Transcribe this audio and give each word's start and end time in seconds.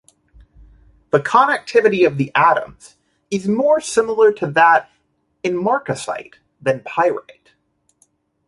The 1.11 1.19
connectivity 1.19 2.07
of 2.07 2.17
the 2.17 2.31
atoms 2.33 2.95
is 3.29 3.47
more 3.47 3.79
similar 3.79 4.31
to 4.33 4.47
that 4.47 4.89
in 5.43 5.53
marcasite 5.55 6.37
than 6.59 6.79
pyrite. 6.79 7.51